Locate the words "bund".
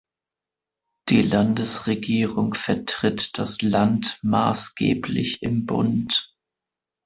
5.67-6.33